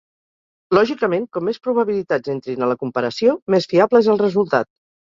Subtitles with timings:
[0.77, 4.73] Lògicament, com més probabilitats entrin a la comparació, més fiable és el resultat.